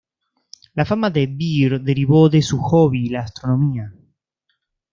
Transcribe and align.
La 0.73 0.83
fama 0.83 1.11
de 1.11 1.27
Beer 1.27 1.79
derivó 1.79 2.27
de 2.27 2.41
su 2.41 2.57
hobby, 2.57 3.07
la 3.09 3.19
astronomía. 3.21 3.93